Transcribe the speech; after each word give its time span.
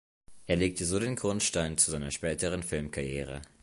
Er 0.47 0.55
legte 0.55 0.83
so 0.87 0.97
den 0.99 1.15
Grundstein 1.15 1.77
zu 1.77 1.91
seiner 1.91 2.09
späteren 2.09 2.63
Filmkarriere. 2.63 3.41